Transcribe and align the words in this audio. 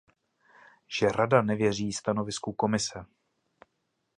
Že 0.99 1.09
Rada 1.09 1.41
nevěří 1.41 1.93
stanovisku 1.93 2.53
Komise. 2.53 3.05